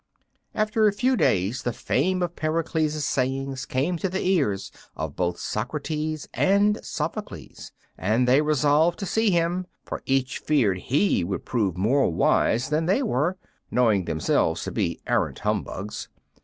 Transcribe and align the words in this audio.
After 0.55 0.87
a 0.87 0.91
few 0.93 1.15
days 1.15 1.61
the 1.61 1.71
fame 1.71 2.23
of 2.23 2.35
Pericles' 2.35 3.05
sayings 3.05 3.67
came 3.67 3.97
to 3.97 4.09
the 4.09 4.25
ears 4.25 4.71
of 4.95 5.15
both 5.15 5.37
Socrates 5.37 6.27
and 6.33 6.83
Sophocles, 6.83 7.71
and 7.99 8.27
they 8.27 8.41
resolved 8.41 8.97
to 8.97 9.05
see 9.05 9.29
him, 9.29 9.67
for 9.85 10.01
each 10.07 10.39
feared 10.39 10.79
he 10.79 11.23
would 11.23 11.45
prove 11.45 11.77
more 11.77 12.09
wise 12.09 12.69
than 12.69 12.87
they 12.87 13.03
were, 13.03 13.37
knowing 13.69 14.05
themselves 14.05 14.63
to 14.63 14.71
be 14.71 14.99
arrant 15.05 15.37
humbugs. 15.37 16.09